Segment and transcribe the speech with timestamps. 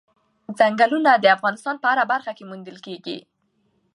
[0.57, 3.17] چنګلونه د افغانستان په هره برخه کې موندل کېږي.